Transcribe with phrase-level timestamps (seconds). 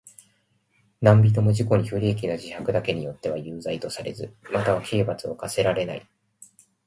[0.99, 6.09] 何人（なんびと）も自己に不利益な自白だけによっては有罪とされず、または刑罰を科せられない。